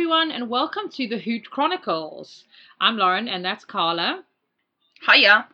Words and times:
everyone, 0.00 0.30
and 0.30 0.48
welcome 0.48 0.88
to 0.88 1.06
the 1.06 1.18
Hoot 1.18 1.50
Chronicles. 1.50 2.44
I'm 2.80 2.96
Lauren, 2.96 3.28
and 3.28 3.44
that's 3.44 3.66
Carla. 3.66 4.24
Hiya. 5.06 5.46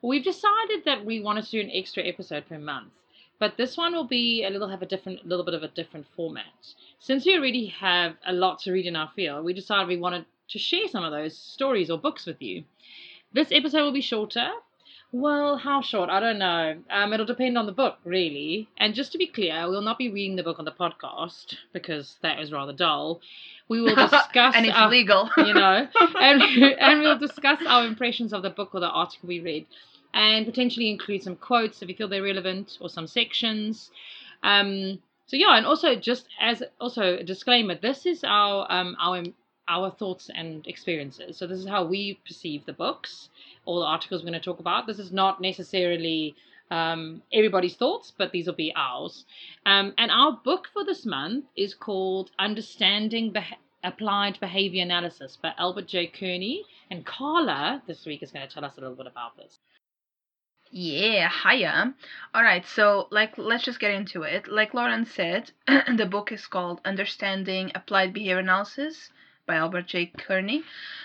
We've 0.00 0.24
decided 0.24 0.86
that 0.86 1.04
we 1.04 1.20
want 1.20 1.44
to 1.44 1.50
do 1.50 1.60
an 1.60 1.70
extra 1.70 2.02
episode 2.04 2.48
per 2.48 2.58
month, 2.58 2.92
but 3.38 3.58
this 3.58 3.76
one 3.76 3.92
will 3.92 4.06
be 4.06 4.42
a 4.42 4.48
little 4.48 4.70
have 4.70 4.80
a 4.80 4.86
different, 4.86 5.26
little 5.26 5.44
bit 5.44 5.52
of 5.52 5.62
a 5.62 5.68
different 5.68 6.06
format. 6.16 6.46
Since 6.98 7.26
we 7.26 7.36
already 7.36 7.66
have 7.66 8.14
a 8.26 8.32
lot 8.32 8.60
to 8.60 8.72
read 8.72 8.86
in 8.86 8.96
our 8.96 9.10
field, 9.14 9.44
we 9.44 9.52
decided 9.52 9.86
we 9.86 9.98
wanted 9.98 10.24
to 10.48 10.58
share 10.58 10.88
some 10.88 11.04
of 11.04 11.12
those 11.12 11.36
stories 11.36 11.90
or 11.90 11.98
books 11.98 12.24
with 12.24 12.40
you. 12.40 12.64
This 13.34 13.52
episode 13.52 13.82
will 13.82 13.92
be 13.92 14.00
shorter. 14.00 14.48
Well, 15.12 15.56
how 15.56 15.82
short? 15.82 16.08
I 16.08 16.20
don't 16.20 16.38
know. 16.38 16.78
Um, 16.88 17.12
it'll 17.12 17.26
depend 17.26 17.58
on 17.58 17.66
the 17.66 17.72
book, 17.72 17.98
really. 18.04 18.68
And 18.76 18.94
just 18.94 19.10
to 19.12 19.18
be 19.18 19.26
clear, 19.26 19.68
we'll 19.68 19.82
not 19.82 19.98
be 19.98 20.08
reading 20.08 20.36
the 20.36 20.42
book 20.44 20.58
on 20.60 20.64
the 20.64 20.70
podcast 20.72 21.56
because 21.72 22.16
that 22.22 22.38
is 22.38 22.52
rather 22.52 22.72
dull. 22.72 23.20
We 23.68 23.80
will 23.80 23.94
discuss 24.08 24.54
and 24.54 24.66
it's 24.66 24.76
our- 24.76 24.88
legal. 24.88 25.28
you 25.36 25.52
know, 25.54 25.88
and 26.20 26.42
and 26.42 27.00
we'll 27.00 27.18
discuss 27.18 27.60
our 27.66 27.86
impressions 27.86 28.32
of 28.32 28.42
the 28.42 28.50
book 28.50 28.70
or 28.74 28.80
the 28.80 28.88
article 28.88 29.28
we 29.28 29.40
read, 29.40 29.66
and 30.14 30.46
potentially 30.46 30.90
include 30.90 31.22
some 31.24 31.36
quotes 31.36 31.82
if 31.82 31.88
we 31.88 31.94
feel 31.94 32.08
they're 32.08 32.22
relevant 32.22 32.78
or 32.80 32.88
some 32.88 33.06
sections. 33.08 33.90
Um, 34.44 35.00
so 35.26 35.36
yeah, 35.36 35.56
and 35.56 35.66
also 35.66 35.96
just 35.96 36.28
as 36.40 36.62
also 36.80 37.16
a 37.18 37.24
disclaimer, 37.24 37.74
this 37.74 38.06
is 38.06 38.22
our 38.24 38.66
um 38.70 38.96
our 39.00 39.24
our 39.70 39.90
thoughts 39.90 40.28
and 40.34 40.66
experiences. 40.66 41.36
So 41.36 41.46
this 41.46 41.60
is 41.60 41.68
how 41.68 41.84
we 41.84 42.18
perceive 42.26 42.66
the 42.66 42.72
books, 42.72 43.28
all 43.64 43.78
the 43.80 43.86
articles 43.86 44.22
we're 44.22 44.30
going 44.30 44.40
to 44.40 44.44
talk 44.44 44.58
about. 44.58 44.86
This 44.86 44.98
is 44.98 45.12
not 45.12 45.40
necessarily 45.40 46.34
um, 46.70 47.22
everybody's 47.32 47.76
thoughts, 47.76 48.12
but 48.18 48.32
these 48.32 48.46
will 48.46 48.54
be 48.54 48.72
ours. 48.74 49.24
Um, 49.64 49.94
and 49.96 50.10
our 50.10 50.40
book 50.44 50.68
for 50.72 50.84
this 50.84 51.06
month 51.06 51.44
is 51.56 51.72
called 51.74 52.30
Understanding 52.38 53.32
Applied 53.84 54.40
Behavior 54.40 54.82
Analysis 54.82 55.38
by 55.40 55.52
Albert 55.56 55.86
J. 55.86 56.08
Kearney. 56.08 56.64
And 56.90 57.06
Carla 57.06 57.82
this 57.86 58.04
week 58.04 58.22
is 58.24 58.32
going 58.32 58.46
to 58.46 58.52
tell 58.52 58.64
us 58.64 58.76
a 58.76 58.80
little 58.80 58.96
bit 58.96 59.06
about 59.06 59.36
this. 59.36 59.60
Yeah, 60.72 61.28
hiya. 61.28 61.94
All 62.32 62.42
right, 62.44 62.64
so 62.64 63.08
like 63.10 63.36
let's 63.38 63.64
just 63.64 63.80
get 63.80 63.90
into 63.92 64.22
it. 64.22 64.46
Like 64.46 64.74
Lauren 64.74 65.04
said, 65.04 65.50
the 65.66 66.06
book 66.06 66.30
is 66.30 66.46
called 66.46 66.80
Understanding 66.84 67.72
Applied 67.74 68.12
Behavior 68.12 68.38
Analysis 68.38 69.10
by 69.46 69.56
Albert 69.56 69.86
J. 69.86 70.06
Kearney. 70.06 70.62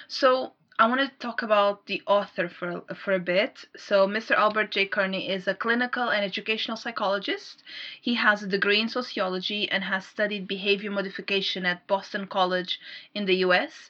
So 0.07 0.53
I 0.77 0.87
want 0.87 0.99
to 0.99 1.25
talk 1.25 1.41
about 1.41 1.85
the 1.85 2.01
author 2.05 2.49
for 2.49 2.83
for 2.95 3.13
a 3.13 3.19
bit. 3.19 3.63
So 3.77 4.07
Mr. 4.07 4.31
Albert 4.31 4.71
J. 4.71 4.87
Kearney 4.87 5.29
is 5.29 5.47
a 5.47 5.55
clinical 5.55 6.09
and 6.09 6.25
educational 6.25 6.75
psychologist. 6.75 7.63
He 8.01 8.15
has 8.15 8.43
a 8.43 8.47
degree 8.47 8.81
in 8.81 8.89
sociology 8.89 9.71
and 9.71 9.85
has 9.85 10.05
studied 10.05 10.49
behavior 10.49 10.91
modification 10.91 11.65
at 11.65 11.87
Boston 11.87 12.27
College 12.27 12.79
in 13.13 13.25
the 13.25 13.37
US. 13.47 13.89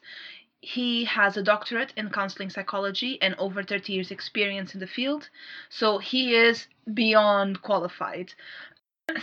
He 0.61 1.05
has 1.05 1.37
a 1.37 1.43
doctorate 1.43 1.91
in 1.97 2.11
counseling 2.11 2.51
psychology 2.51 3.19
and 3.19 3.33
over 3.39 3.63
30 3.63 3.91
years 3.93 4.11
experience 4.11 4.75
in 4.75 4.79
the 4.79 4.87
field. 4.87 5.29
So 5.69 5.97
he 5.97 6.35
is 6.35 6.67
beyond 6.93 7.63
qualified. 7.63 8.33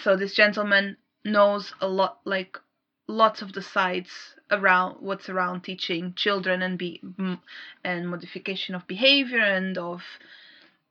So 0.00 0.17
this 0.17 0.34
gentleman 0.34 0.97
knows 1.25 1.75
a 1.81 1.87
lot 1.87 2.20
like 2.25 2.59
lots 3.06 3.43
of 3.43 3.53
the 3.53 3.62
sides 3.62 4.37
around 4.53 4.97
what's 5.00 5.28
around 5.28 5.62
teaching 5.62 6.12
children 6.14 6.62
and 6.62 6.78
be 6.78 7.00
and 7.83 8.08
modification 8.08 8.75
of 8.75 8.86
behavior 8.86 9.41
and 9.41 9.78
of 9.78 10.03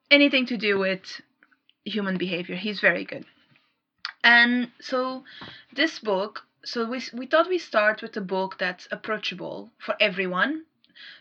anything 0.09 0.45
to 0.47 0.57
do 0.57 0.77
with 0.77 1.21
human 1.85 2.17
behavior. 2.17 2.55
He's 2.55 2.81
very 2.81 3.05
good. 3.05 3.25
And 4.23 4.71
so 4.79 5.23
this 5.73 5.99
book 5.99 6.43
so 6.63 6.85
we 6.85 7.01
we 7.13 7.25
thought 7.25 7.49
we 7.49 7.57
start 7.57 8.01
with 8.01 8.15
a 8.17 8.21
book 8.21 8.57
that's 8.59 8.87
approachable 8.91 9.71
for 9.79 9.95
everyone. 9.99 10.65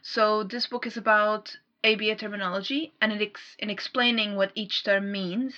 So 0.03 0.43
this 0.43 0.67
book 0.67 0.87
is 0.87 0.97
about 0.97 1.57
ABA 1.83 2.17
terminology 2.17 2.93
and 3.01 3.13
it 3.13 3.23
ex- 3.23 3.57
in 3.59 3.71
explaining 3.71 4.37
what 4.37 4.53
each 4.55 4.85
term 4.85 5.11
means, 5.11 5.55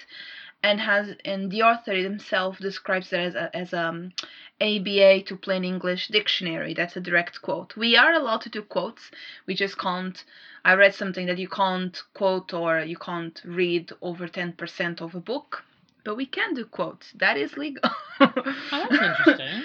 and 0.62 0.80
has 0.80 1.14
and 1.24 1.50
the 1.50 1.62
author 1.62 1.94
himself 1.94 2.58
describes 2.58 3.12
it 3.12 3.18
as 3.18 3.34
a, 3.34 3.56
as 3.56 3.74
um 3.74 4.12
ABA 4.60 5.22
to 5.22 5.36
plain 5.36 5.64
English 5.64 6.08
dictionary. 6.08 6.74
That's 6.74 6.96
a 6.96 7.00
direct 7.00 7.42
quote. 7.42 7.76
We 7.76 7.96
are 7.96 8.12
allowed 8.12 8.42
to 8.42 8.48
do 8.48 8.62
quotes. 8.62 9.10
We 9.46 9.54
just 9.54 9.78
can't. 9.78 10.22
I 10.64 10.74
read 10.74 10.94
something 10.94 11.26
that 11.26 11.38
you 11.38 11.48
can't 11.48 12.00
quote 12.14 12.54
or 12.54 12.80
you 12.80 12.96
can't 12.96 13.40
read 13.44 13.90
over 14.00 14.28
ten 14.28 14.52
percent 14.52 15.00
of 15.00 15.14
a 15.14 15.20
book, 15.20 15.64
but 16.04 16.16
we 16.16 16.26
can 16.26 16.54
do 16.54 16.64
quotes. 16.64 17.12
That 17.12 17.36
is 17.36 17.56
legal. 17.56 17.90
Oh, 18.20 18.86
that's 18.88 18.92
interesting. 18.92 19.64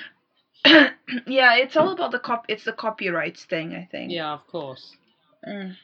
yeah, 1.27 1.55
it's 1.55 1.77
all 1.77 1.91
about 1.91 2.11
the 2.11 2.19
cop. 2.19 2.45
It's 2.49 2.63
the 2.65 2.73
copyrights 2.73 3.45
thing, 3.45 3.75
I 3.75 3.87
think. 3.91 4.11
yeah, 4.11 4.33
of 4.33 4.47
course. 4.47 4.95
Mm. 5.47 5.75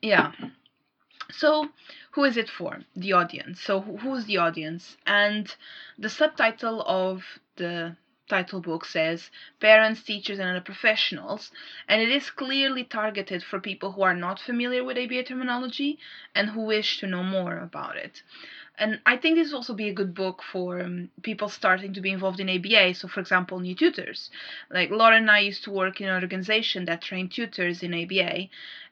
Yeah. 0.00 0.32
So, 1.30 1.68
who 2.12 2.24
is 2.24 2.36
it 2.36 2.48
for? 2.48 2.80
The 2.96 3.12
audience. 3.12 3.60
So, 3.60 3.80
who's 3.80 4.24
the 4.24 4.38
audience? 4.38 4.96
And 5.06 5.54
the 5.98 6.08
subtitle 6.08 6.82
of 6.86 7.22
the 7.56 7.96
title 8.28 8.60
book 8.60 8.84
says 8.84 9.30
Parents, 9.60 10.02
Teachers, 10.02 10.38
and 10.38 10.48
Other 10.48 10.60
Professionals. 10.60 11.50
And 11.86 12.00
it 12.00 12.10
is 12.10 12.30
clearly 12.30 12.84
targeted 12.84 13.42
for 13.42 13.60
people 13.60 13.92
who 13.92 14.02
are 14.02 14.14
not 14.14 14.40
familiar 14.40 14.84
with 14.84 14.98
ABA 14.98 15.24
terminology 15.24 15.98
and 16.34 16.50
who 16.50 16.62
wish 16.62 16.98
to 17.00 17.06
know 17.06 17.22
more 17.22 17.58
about 17.58 17.96
it. 17.96 18.22
And 18.78 19.00
I 19.04 19.16
think 19.16 19.36
this 19.36 19.50
will 19.50 19.56
also 19.56 19.74
be 19.74 19.88
a 19.88 19.94
good 19.94 20.14
book 20.14 20.40
for 20.42 20.80
um, 20.80 21.10
people 21.22 21.48
starting 21.48 21.92
to 21.94 22.00
be 22.00 22.12
involved 22.12 22.38
in 22.38 22.48
ABA. 22.48 22.94
So, 22.94 23.08
for 23.08 23.18
example, 23.18 23.58
new 23.58 23.74
tutors. 23.74 24.30
Like 24.70 24.90
Lauren 24.90 25.22
and 25.22 25.30
I 25.30 25.40
used 25.40 25.64
to 25.64 25.72
work 25.72 26.00
in 26.00 26.08
an 26.08 26.22
organization 26.22 26.84
that 26.84 27.02
trained 27.02 27.32
tutors 27.32 27.82
in 27.82 27.92
ABA 27.92 28.48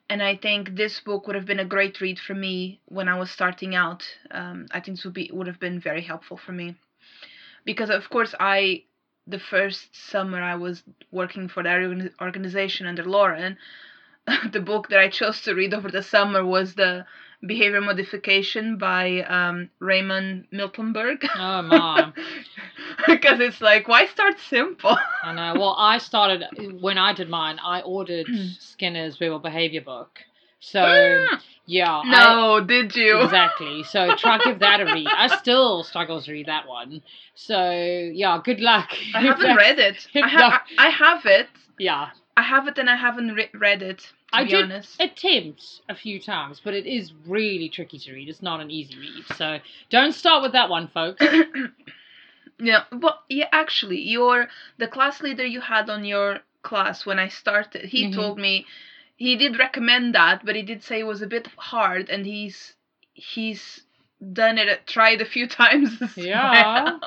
and 0.08 0.22
I 0.22 0.36
think 0.36 0.76
this 0.76 1.00
book 1.00 1.26
would 1.26 1.36
have 1.36 1.46
been 1.46 1.60
a 1.60 1.64
great 1.64 2.00
read 2.00 2.18
for 2.18 2.34
me 2.34 2.80
when 2.86 3.08
I 3.08 3.18
was 3.18 3.30
starting 3.30 3.74
out. 3.74 4.04
Um, 4.30 4.66
I 4.70 4.80
think 4.80 4.98
this 4.98 5.04
would 5.04 5.14
be 5.14 5.30
would 5.32 5.46
have 5.46 5.60
been 5.60 5.80
very 5.80 6.02
helpful 6.02 6.36
for 6.36 6.52
me 6.52 6.76
because, 7.64 7.90
of 7.90 8.08
course, 8.08 8.34
I 8.38 8.84
the 9.26 9.40
first 9.40 9.94
summer 9.94 10.40
I 10.40 10.54
was 10.54 10.84
working 11.10 11.48
for 11.48 11.62
that 11.62 12.12
organization 12.20 12.86
under 12.86 13.04
Lauren. 13.04 13.58
the 14.52 14.60
book 14.60 14.88
that 14.88 15.00
I 15.00 15.08
chose 15.08 15.42
to 15.42 15.54
read 15.54 15.74
over 15.74 15.90
the 15.90 16.02
summer 16.02 16.44
was 16.44 16.74
the 16.74 17.04
Behavior 17.44 17.80
Modification 17.80 18.78
by 18.78 19.22
um, 19.22 19.70
Raymond 19.78 20.46
Miltenberger. 20.52 21.28
Oh, 21.36 21.62
my. 21.62 22.12
because 23.20 23.40
it's 23.40 23.60
like, 23.60 23.88
why 23.88 24.06
start 24.06 24.38
simple? 24.38 24.96
I 25.22 25.32
know. 25.32 25.54
Well, 25.60 25.74
I 25.78 25.98
started 25.98 26.44
when 26.80 26.98
I 26.98 27.12
did 27.12 27.28
mine. 27.28 27.58
I 27.62 27.80
ordered 27.82 28.26
mm. 28.26 28.60
Skinner's 28.60 29.16
Verbal 29.16 29.38
Behavior 29.38 29.80
book. 29.80 30.20
So 30.60 31.26
yeah, 31.66 32.02
I- 32.04 32.34
no, 32.34 32.60
did 32.64 32.94
you? 32.96 33.20
exactly. 33.22 33.82
So 33.84 34.14
try 34.16 34.38
give 34.38 34.58
that 34.60 34.80
a 34.80 34.84
read. 34.86 35.06
I 35.06 35.28
still 35.38 35.82
struggle 35.84 36.20
to 36.20 36.32
read 36.32 36.46
that 36.46 36.66
one. 36.66 37.02
So 37.34 37.70
yeah, 37.72 38.40
good 38.42 38.60
luck. 38.60 38.90
I 39.14 39.20
haven't 39.22 39.56
read 39.56 39.78
it. 39.78 40.06
I, 40.14 40.28
ha- 40.28 40.64
I 40.78 40.86
I 40.86 40.90
have 40.90 41.26
it. 41.26 41.48
Yeah, 41.78 42.08
I 42.36 42.42
have 42.42 42.66
it 42.68 42.78
and 42.78 42.88
I 42.88 42.96
haven't 42.96 43.34
re- 43.34 43.50
read 43.54 43.82
it. 43.82 43.98
To 43.98 44.06
I 44.32 44.44
be 44.44 44.50
did 44.50 44.64
honest. 44.64 45.00
attempt 45.00 45.82
a 45.88 45.94
few 45.94 46.20
times, 46.20 46.60
but 46.64 46.74
it 46.74 46.84
is 46.86 47.12
really 47.26 47.68
tricky 47.68 47.98
to 48.00 48.12
read. 48.12 48.28
It's 48.28 48.42
not 48.42 48.60
an 48.60 48.70
easy 48.70 48.98
read. 48.98 49.24
So 49.36 49.58
don't 49.90 50.12
start 50.12 50.42
with 50.42 50.52
that 50.52 50.68
one, 50.68 50.88
folks. 50.88 51.24
yeah, 52.58 52.84
but 52.90 53.22
yeah, 53.28 53.48
actually, 53.52 54.00
your 54.00 54.48
the 54.78 54.88
class 54.88 55.20
leader 55.22 55.44
you 55.44 55.60
had 55.60 55.88
on 55.90 56.04
your 56.04 56.40
class 56.62 57.04
when 57.06 57.18
I 57.18 57.28
started, 57.28 57.86
he 57.86 58.06
Mhm. 58.06 58.12
told 58.12 58.38
me 58.38 58.66
he 59.16 59.36
did 59.36 59.58
recommend 59.58 60.14
that, 60.14 60.44
but 60.44 60.56
he 60.56 60.62
did 60.62 60.82
say 60.82 61.00
it 61.00 61.06
was 61.06 61.22
a 61.22 61.26
bit 61.26 61.48
hard, 61.56 62.08
and 62.10 62.26
he's 62.26 62.74
he's 63.14 63.82
done 64.32 64.58
it, 64.58 64.86
tried 64.86 65.20
a 65.20 65.24
few 65.26 65.46
times. 65.60 66.00
Yeah, 66.16 66.50
well. 66.50 67.00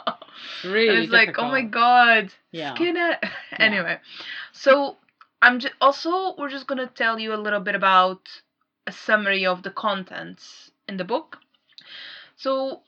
Really, 0.63 0.90
and 0.90 1.04
it's 1.04 1.12
like, 1.12 1.38
oh 1.38 1.50
my 1.50 1.62
god, 1.62 2.34
Yeah. 2.51 2.74
Skinner. 2.74 3.18
anyway, 3.60 4.00
so 4.51 4.98
I'm 5.42 5.60
just 5.60 5.74
also 5.81 6.36
we're 6.38 6.50
just 6.50 6.68
gonna 6.68 6.88
tell 6.88 7.19
you 7.19 7.34
a 7.34 7.44
little 7.46 7.60
bit 7.60 7.75
about 7.75 8.42
a 8.88 8.92
summary 8.92 9.46
of 9.46 9.63
the 9.63 9.72
contents 9.72 10.72
in 10.88 10.98
the 10.98 11.04
book. 11.06 11.40
So 12.36 12.84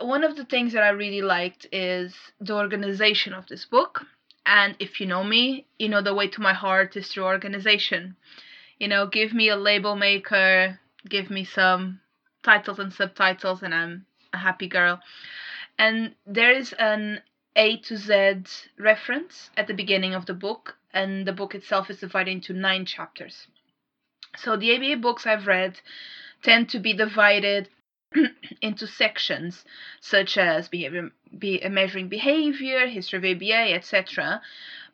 one 0.00 0.24
of 0.24 0.36
the 0.36 0.44
things 0.44 0.72
that 0.72 0.82
I 0.82 0.90
really 0.90 1.22
liked 1.22 1.66
is 1.72 2.14
the 2.40 2.54
organization 2.54 3.32
of 3.32 3.46
this 3.46 3.64
book. 3.64 4.06
And 4.44 4.76
if 4.78 5.00
you 5.00 5.06
know 5.06 5.24
me, 5.24 5.66
you 5.78 5.88
know 5.88 6.02
the 6.02 6.14
way 6.14 6.28
to 6.28 6.40
my 6.40 6.52
heart 6.52 6.96
is 6.96 7.08
through 7.08 7.24
organization. 7.24 8.16
You 8.78 8.88
know, 8.88 9.06
give 9.06 9.32
me 9.32 9.48
a 9.48 9.56
label 9.56 9.96
maker, 9.96 10.78
give 11.08 11.30
me 11.30 11.44
some 11.44 12.00
titles 12.42 12.78
and 12.78 12.92
subtitles, 12.92 13.62
and 13.62 13.74
I'm 13.74 14.06
a 14.32 14.38
happy 14.38 14.68
girl. 14.68 15.00
And 15.78 16.14
there 16.26 16.52
is 16.52 16.72
an 16.74 17.22
A 17.56 17.78
to 17.78 17.96
Z 17.96 18.44
reference 18.78 19.50
at 19.56 19.66
the 19.66 19.74
beginning 19.74 20.14
of 20.14 20.26
the 20.26 20.34
book, 20.34 20.76
and 20.92 21.26
the 21.26 21.32
book 21.32 21.54
itself 21.54 21.90
is 21.90 22.00
divided 22.00 22.30
into 22.30 22.52
nine 22.52 22.84
chapters. 22.84 23.48
So 24.36 24.56
the 24.56 24.76
ABA 24.76 25.00
books 25.00 25.26
I've 25.26 25.46
read 25.46 25.80
tend 26.42 26.68
to 26.70 26.78
be 26.78 26.92
divided 26.92 27.68
into 28.62 28.86
sections 28.86 29.64
such 30.00 30.38
as 30.38 30.68
behavior, 30.68 31.10
be, 31.38 31.62
uh, 31.62 31.68
measuring 31.68 32.08
behavior, 32.08 32.86
history 32.86 33.18
of 33.18 33.36
ABA, 33.36 33.74
etc. 33.74 34.40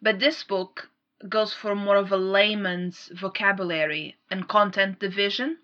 But 0.01 0.19
this 0.19 0.43
book 0.45 0.89
goes 1.29 1.55
for 1.55 1.75
more 1.75 1.97
of 1.97 2.11
a 2.11 2.17
layman's 2.17 3.11
vocabulary 3.15 4.17
and 4.31 4.49
content 4.49 4.99
division. 4.99 5.59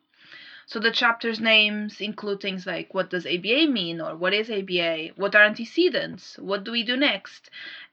So 0.67 0.79
the 0.79 0.91
chapter's 0.91 1.41
names 1.41 2.01
include 2.01 2.41
things 2.41 2.67
like 2.67 2.93
what 2.93 3.09
does 3.09 3.27
ABA 3.27 3.69
mean 3.69 4.03
or 4.03 4.15
what 4.15 4.35
is 4.35 4.51
ABA, 4.51 5.15
what 5.17 5.35
are 5.35 5.45
antecedents, 5.45 6.37
what 6.39 6.63
do 6.63 6.73
we 6.73 6.83
do 6.83 6.97
next? 6.97 7.51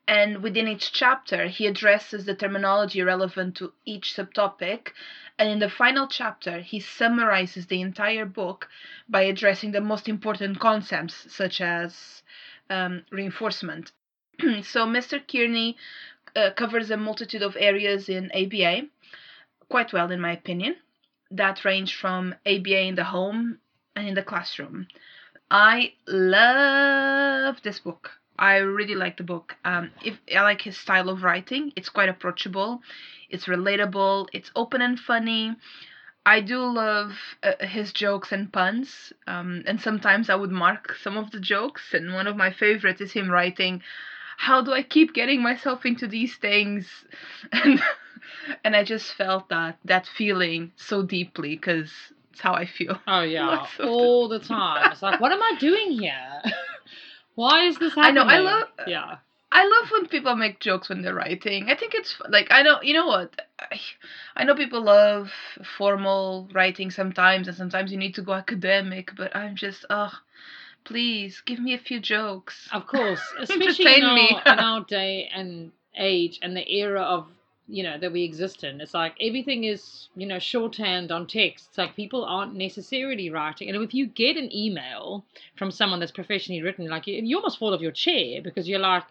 And 0.08 0.44
within 0.44 0.68
each 0.68 0.92
chapter, 0.92 1.48
he 1.48 1.66
addresses 1.66 2.26
the 2.26 2.36
terminology 2.36 3.02
relevant 3.02 3.56
to 3.58 3.74
each 3.86 4.14
subtopic. 4.16 4.90
And 5.40 5.50
in 5.50 5.60
the 5.60 5.70
final 5.70 6.08
chapter, 6.08 6.60
he 6.60 6.80
summarizes 6.80 7.66
the 7.66 7.82
entire 7.82 8.26
book 8.26 8.70
by 9.10 9.24
addressing 9.24 9.72
the 9.72 9.82
most 9.82 10.08
important 10.08 10.60
concepts, 10.60 11.34
such 11.34 11.60
as 11.60 12.22
um, 12.70 13.04
reinforcement. 13.12 13.92
so 14.40 14.86
Mr. 14.86 15.20
Kearney 15.20 15.76
uh, 16.36 16.52
covers 16.52 16.92
a 16.92 16.98
multitude 16.98 17.42
of 17.42 17.58
areas 17.60 18.08
in 18.08 18.32
ABA, 18.32 18.88
quite 19.70 19.92
well, 19.92 20.12
in 20.12 20.22
my 20.22 20.34
opinion, 20.34 20.76
that 21.32 21.66
range 21.66 21.96
from 21.96 22.36
ABA 22.46 22.82
in 22.82 22.96
the 22.96 23.06
home 23.06 23.60
and 23.96 24.08
in 24.08 24.14
the 24.14 24.24
classroom. 24.24 24.88
I 25.50 25.94
love 26.08 27.62
this 27.64 27.80
book. 27.80 28.12
I 28.38 28.58
really 28.58 28.96
like 28.96 29.18
the 29.18 29.24
book. 29.24 29.56
Um, 29.66 29.92
if 30.04 30.20
I 30.36 30.42
like 30.42 30.62
his 30.62 30.78
style 30.78 31.10
of 31.10 31.24
writing, 31.24 31.72
it's 31.76 31.90
quite 31.90 32.10
approachable, 32.10 32.82
it's 33.30 33.46
relatable, 33.46 34.28
it's 34.34 34.52
open 34.56 34.82
and 34.82 35.00
funny. 35.00 35.56
I 36.26 36.42
do 36.42 36.60
love 36.60 37.14
uh, 37.44 37.66
his 37.66 37.94
jokes 37.94 38.32
and 38.32 38.52
puns, 38.52 39.14
um, 39.28 39.64
and 39.68 39.80
sometimes 39.80 40.30
I 40.30 40.36
would 40.36 40.52
mark 40.52 40.96
some 41.02 41.18
of 41.18 41.32
the 41.32 41.40
jokes. 41.40 41.94
And 41.94 42.14
one 42.14 42.28
of 42.28 42.36
my 42.36 42.52
favorites 42.52 43.00
is 43.02 43.12
him 43.14 43.30
writing, 43.30 43.84
"How 44.38 44.62
do 44.62 44.74
I 44.74 44.82
keep 44.82 45.14
getting 45.14 45.42
myself 45.42 45.86
into 45.86 46.08
these 46.08 46.36
things?" 46.36 47.06
and 47.52 47.82
and 48.64 48.76
I 48.76 48.84
just 48.84 49.14
felt 49.14 49.50
that 49.50 49.78
that 49.86 50.08
feeling 50.08 50.72
so 50.78 51.04
deeply 51.04 51.56
because 51.56 51.92
it's 52.32 52.42
how 52.42 52.54
I 52.54 52.66
feel. 52.66 53.00
Oh 53.08 53.22
yeah, 53.22 53.68
all 53.84 54.28
the 54.28 54.40
time. 54.40 54.92
It's 54.92 55.04
like, 55.04 55.20
what 55.20 55.32
am 55.32 55.44
I 55.44 55.54
doing 55.60 55.92
here? 55.92 56.42
Why 57.36 57.68
is 57.68 57.78
this 57.78 57.94
happening? 57.96 58.24
I 58.24 58.24
know, 58.24 58.30
I 58.30 58.40
love- 58.40 58.70
Yeah. 58.88 59.18
I 59.52 59.66
love 59.66 59.92
when 59.92 60.08
people 60.08 60.36
make 60.36 60.60
jokes 60.60 60.90
when 60.90 61.02
they're 61.02 61.14
writing. 61.14 61.70
I 61.70 61.76
think 61.76 61.94
it's 61.96 62.20
like 62.28 62.48
I 62.52 62.62
know 62.62 62.82
you 62.82 62.94
know 62.94 63.08
what 63.08 63.42
I, 63.60 63.80
I 64.36 64.44
know 64.44 64.54
people 64.56 64.82
love 64.82 65.32
formal 65.78 66.50
writing 66.52 66.92
sometimes, 66.92 67.48
and 67.48 67.56
sometimes 67.56 67.90
you 67.92 67.98
need 67.98 68.16
to 68.16 68.22
go 68.22 68.34
academic. 68.34 69.12
But 69.16 69.34
I'm 69.34 69.56
just 69.56 69.86
oh, 69.90 70.12
please 70.84 71.42
give 71.46 71.60
me 71.60 71.74
a 71.74 71.78
few 71.78 72.02
jokes. 72.02 72.68
Of 72.74 72.88
course, 72.88 73.22
especially 73.40 73.98
in 74.00 74.04
our, 74.04 74.42
in 74.46 74.60
our 74.60 74.84
day 74.86 75.30
and 75.34 75.72
age 75.98 76.40
and 76.42 76.58
the 76.58 76.70
era 76.76 77.02
of 77.04 77.28
you 77.68 77.84
know 77.84 77.98
that 77.98 78.12
we 78.12 78.24
exist 78.24 78.64
in. 78.64 78.80
It's 78.82 78.94
like 78.94 79.16
everything 79.20 79.64
is 79.64 80.08
you 80.16 80.28
know 80.28 80.40
shorthand 80.40 81.12
on 81.12 81.28
text. 81.28 81.68
It's 81.70 81.78
like 81.78 81.96
people 81.96 82.24
aren't 82.26 82.56
necessarily 82.56 83.30
writing. 83.30 83.70
And 83.70 83.84
if 83.84 83.94
you 83.94 84.08
get 84.08 84.38
an 84.38 84.56
email 84.56 85.26
from 85.56 85.72
someone 85.72 86.00
that's 86.00 86.12
professionally 86.12 86.62
written, 86.62 86.88
like 86.88 87.08
you, 87.08 87.22
you 87.24 87.38
almost 87.38 87.60
fall 87.60 87.74
off 87.74 87.82
your 87.82 87.92
chair 87.92 88.42
because 88.42 88.68
you're 88.68 88.80
like, 88.80 89.04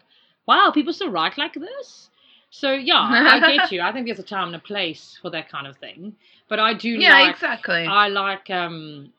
wow, 0.47 0.71
people 0.73 0.93
still 0.93 1.11
write 1.11 1.37
like 1.37 1.53
this. 1.53 2.09
So 2.49 2.71
yeah, 2.71 3.01
I 3.01 3.57
get 3.57 3.71
you. 3.71 3.81
I 3.81 3.91
think 3.91 4.05
there's 4.05 4.19
a 4.19 4.23
time 4.23 4.47
and 4.47 4.55
a 4.55 4.59
place 4.59 5.19
for 5.21 5.29
that 5.31 5.49
kind 5.49 5.67
of 5.67 5.77
thing. 5.77 6.15
But 6.47 6.59
I 6.59 6.73
do 6.73 6.89
yeah, 6.89 7.13
like 7.13 7.35
exactly. 7.35 7.85
I 7.85 8.07
like 8.07 8.49
um 8.49 9.11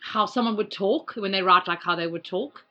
how 0.00 0.26
someone 0.26 0.56
would 0.56 0.70
talk 0.70 1.14
when 1.16 1.32
they 1.32 1.42
write 1.42 1.66
like 1.66 1.82
how 1.82 1.96
they 1.96 2.06
would 2.06 2.24
talk. 2.24 2.64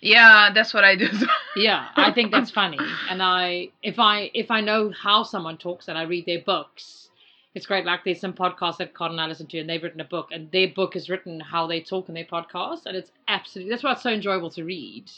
Yeah, 0.00 0.50
that's 0.54 0.72
what 0.72 0.84
I 0.84 0.96
do. 0.96 1.08
Yeah, 1.56 1.88
I 1.96 2.12
think 2.12 2.30
that's 2.30 2.52
funny. 2.52 2.78
And 3.10 3.20
I 3.20 3.70
if 3.82 3.98
I 3.98 4.30
if 4.32 4.48
I 4.48 4.60
know 4.60 4.92
how 4.92 5.24
someone 5.24 5.58
talks 5.58 5.88
and 5.88 5.98
I 5.98 6.02
read 6.02 6.24
their 6.24 6.40
books, 6.40 7.10
it's 7.52 7.66
great. 7.66 7.84
Like 7.84 8.04
there's 8.04 8.20
some 8.20 8.32
podcasts 8.32 8.76
that 8.76 8.94
Carl 8.94 9.10
and 9.10 9.20
I 9.20 9.26
listen 9.26 9.48
to 9.48 9.58
and 9.58 9.68
they've 9.68 9.82
written 9.82 10.00
a 10.00 10.04
book 10.04 10.28
and 10.30 10.48
their 10.52 10.68
book 10.68 10.94
is 10.94 11.10
written 11.10 11.40
how 11.40 11.66
they 11.66 11.80
talk 11.80 12.08
in 12.08 12.14
their 12.14 12.24
podcast 12.24 12.86
and 12.86 12.96
it's 12.96 13.10
absolutely 13.26 13.70
that's 13.72 13.82
why 13.82 13.92
it's 13.92 14.02
so 14.02 14.10
enjoyable 14.10 14.50
to 14.50 14.62
read. 14.62 15.10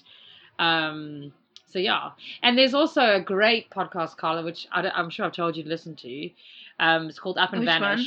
Um 0.59 1.35
so 1.67 1.79
yeah, 1.79 2.11
and 2.43 2.59
there's 2.59 2.75
also 2.75 3.17
a 3.17 3.21
great 3.21 3.71
podcast, 3.71 4.17
Carla, 4.17 4.43
which 4.43 4.67
I, 4.73 4.91
am 4.99 5.11
sure 5.11 5.27
I've 5.27 5.33
told 5.33 5.57
you 5.57 5.63
to 5.63 5.69
listen 5.69 5.95
to. 5.97 6.31
Um, 6.81 7.09
it's 7.09 7.21
called 7.21 7.39
Up 7.39 7.53
and 7.53 7.61
Which 7.61 7.69
one? 7.81 8.07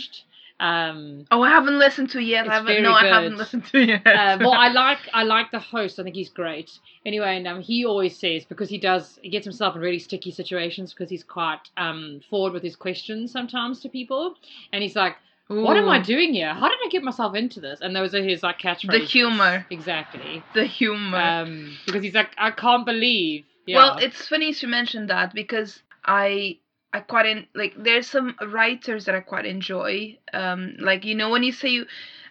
Um, 0.64 1.26
oh, 1.30 1.42
I 1.42 1.50
haven't 1.50 1.78
listened 1.78 2.10
to 2.12 2.20
it 2.20 2.24
yet. 2.24 2.48
I 2.48 2.54
haven't, 2.54 2.84
no, 2.84 2.94
I 2.94 3.08
haven't 3.08 3.36
listened 3.36 3.66
to 3.66 3.82
it 3.82 3.90
yet. 3.90 4.08
uh, 4.08 4.38
well, 4.40 4.54
I 4.54 4.70
like 4.72 5.00
I 5.14 5.24
like 5.24 5.52
the 5.52 5.60
host. 5.60 6.00
I 6.00 6.04
think 6.04 6.16
he's 6.16 6.30
great. 6.30 6.72
Anyway, 7.06 7.36
and 7.36 7.46
um, 7.46 7.62
he 7.62 7.84
always 7.84 8.18
says 8.18 8.46
because 8.46 8.70
he 8.70 8.78
does 8.78 9.20
he 9.22 9.30
gets 9.30 9.44
himself 9.44 9.76
in 9.76 9.82
really 9.82 10.00
sticky 10.00 10.32
situations 10.32 10.94
because 10.94 11.10
he's 11.10 11.24
quite 11.24 11.60
um, 11.76 12.22
forward 12.30 12.54
with 12.54 12.64
his 12.64 12.78
questions 12.78 13.30
sometimes 13.30 13.82
to 13.82 13.90
people, 13.90 14.36
and 14.72 14.82
he's 14.82 14.96
like, 14.96 15.18
"What 15.48 15.76
am 15.76 15.90
I 15.90 16.00
doing 16.00 16.34
here? 16.34 16.54
How 16.54 16.70
did 16.70 16.80
I 16.82 16.88
get 16.90 17.04
myself 17.04 17.36
into 17.36 17.60
this?" 17.60 17.80
And 17.82 17.94
those 17.94 18.16
are 18.16 18.24
his 18.24 18.42
like 18.42 18.58
catchphrases. 18.60 18.92
The 18.92 19.00
humor. 19.00 19.66
exactly. 19.70 20.44
The 20.54 20.66
humor. 20.66 21.18
Um, 21.18 21.78
because 21.86 22.04
he's 22.04 22.16
like, 22.16 22.30
"I 22.38 22.52
can't 22.52 22.86
believe." 22.86 23.44
Yeah. 23.66 23.76
Well, 23.76 23.98
it's 23.98 24.30
funny 24.30 24.56
you 24.58 24.68
mentioned 24.70 25.10
that 25.10 25.34
because 25.34 25.82
I 26.06 26.58
I 26.94 27.00
quite 27.00 27.26
in, 27.26 27.48
like 27.56 27.74
there's 27.78 28.08
some 28.08 28.36
writers 28.42 29.06
that 29.06 29.16
I 29.16 29.20
quite 29.22 29.46
enjoy. 29.46 30.18
Um, 30.32 30.76
like 30.80 31.04
you 31.06 31.16
know 31.16 31.30
when 31.30 31.44
you 31.44 31.52
say 31.52 31.70
you, 31.70 31.86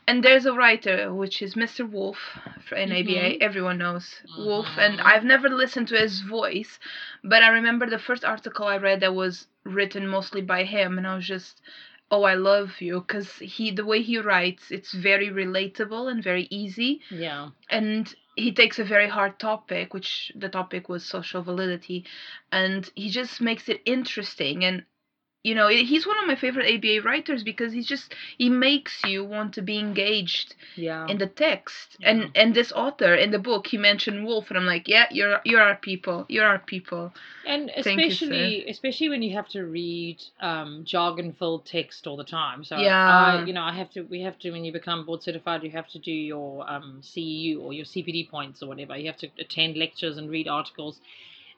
and 0.06 0.22
there's 0.22 0.46
a 0.46 0.52
writer 0.52 1.12
which 1.12 1.42
is 1.42 1.54
Mr. 1.54 1.88
Wolf 1.88 2.18
for 2.68 2.76
in 2.76 2.92
ABA. 2.92 3.38
Mhm. 3.38 3.40
Everyone 3.40 3.78
knows 3.78 4.14
Wolf, 4.38 4.68
and. 4.78 5.00
I've 5.00 5.24
never 5.24 5.48
listened 5.48 5.88
to 5.88 5.98
his 5.98 6.20
voice, 6.20 6.78
but 7.24 7.42
I 7.42 7.48
remember 7.48 7.86
the 7.90 7.98
first 7.98 8.24
article 8.24 8.66
I 8.66 8.76
read 8.78 9.00
that 9.00 9.14
was 9.14 9.46
written 9.64 10.06
mostly 10.06 10.42
by 10.42 10.64
him, 10.64 10.98
and 10.98 11.06
I 11.06 11.16
was 11.16 11.26
just. 11.26 11.60
Oh, 12.14 12.24
I 12.24 12.34
love 12.34 12.82
you 12.82 13.00
because 13.00 13.36
he 13.38 13.70
the 13.70 13.86
way 13.86 14.02
he 14.02 14.18
writes, 14.18 14.70
it's 14.70 14.92
very 14.92 15.30
relatable 15.30 16.10
and 16.10 16.22
very 16.22 16.46
easy 16.50 17.00
yeah. 17.10 17.48
and 17.70 18.14
he 18.36 18.52
takes 18.52 18.78
a 18.78 18.84
very 18.84 19.08
hard 19.08 19.38
topic 19.38 19.92
which 19.92 20.32
the 20.34 20.48
topic 20.48 20.88
was 20.88 21.04
social 21.04 21.42
validity 21.42 22.04
and 22.50 22.90
he 22.94 23.10
just 23.10 23.40
makes 23.40 23.68
it 23.68 23.82
interesting 23.84 24.64
and 24.64 24.84
you 25.42 25.54
know 25.54 25.68
he's 25.68 26.06
one 26.06 26.18
of 26.18 26.26
my 26.26 26.34
favorite 26.36 26.66
aba 26.74 27.02
writers 27.02 27.42
because 27.42 27.72
he's 27.72 27.86
just 27.86 28.14
he 28.38 28.48
makes 28.48 29.02
you 29.04 29.24
want 29.24 29.54
to 29.54 29.62
be 29.62 29.78
engaged 29.78 30.54
Yeah. 30.76 31.06
in 31.08 31.18
the 31.18 31.26
text 31.26 31.96
Yeah. 31.98 32.10
and 32.10 32.30
and 32.34 32.54
this 32.54 32.72
author 32.72 33.14
in 33.14 33.30
the 33.30 33.38
book 33.38 33.66
he 33.66 33.76
mentioned 33.78 34.24
wolf 34.24 34.50
and 34.50 34.58
i'm 34.58 34.66
like 34.66 34.88
yeah 34.88 35.06
you're 35.10 35.40
you're 35.44 35.60
our 35.62 35.76
people 35.76 36.24
you're 36.28 36.46
our 36.46 36.58
people 36.58 37.12
And 37.44 37.70
Thank 37.82 37.98
you, 37.98 38.04
especially, 38.06 38.68
especially 38.68 39.08
when 39.08 39.22
you 39.22 39.32
have 39.34 39.48
to 39.48 39.64
read 39.64 40.18
um, 40.40 40.84
jargon-filled 40.84 41.64
text 41.66 42.06
all 42.06 42.16
the 42.16 42.24
time. 42.24 42.62
So, 42.64 42.76
Yeah. 42.76 42.94
I, 43.08 43.44
you 43.44 43.52
know, 43.52 43.62
I 43.62 43.72
have 43.72 43.90
to. 43.94 44.02
We 44.02 44.20
have 44.22 44.38
to 44.40 44.50
when 44.52 44.64
you 44.64 44.72
become 44.72 45.04
board 45.04 45.22
certified, 45.22 45.62
you 45.64 45.70
have 45.70 45.88
to 45.88 45.98
do 45.98 46.12
your 46.12 46.70
um, 46.70 47.00
CEU 47.02 47.60
or 47.60 47.72
your 47.72 47.84
CPD 47.84 48.30
points 48.30 48.62
or 48.62 48.68
whatever. 48.68 48.96
You 48.96 49.06
have 49.06 49.18
to 49.18 49.28
attend 49.40 49.76
lectures 49.76 50.18
and 50.18 50.30
read 50.30 50.46
articles. 50.46 51.00